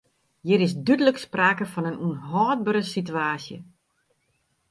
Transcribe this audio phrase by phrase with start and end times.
[0.45, 3.57] Hjir is dúdlik sprake fan in ûnhâldbere sitewaasje.